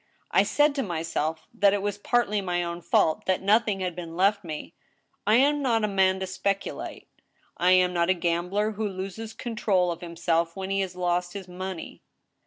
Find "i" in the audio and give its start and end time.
0.31-0.41, 5.27-5.35, 7.57-7.73